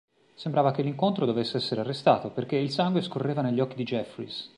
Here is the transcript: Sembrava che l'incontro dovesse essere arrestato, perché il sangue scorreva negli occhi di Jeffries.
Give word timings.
Sembrava 0.33 0.71
che 0.71 0.81
l'incontro 0.81 1.27
dovesse 1.27 1.57
essere 1.57 1.81
arrestato, 1.81 2.31
perché 2.31 2.55
il 2.55 2.71
sangue 2.71 3.03
scorreva 3.03 3.43
negli 3.43 3.59
occhi 3.59 3.75
di 3.75 3.83
Jeffries. 3.83 4.49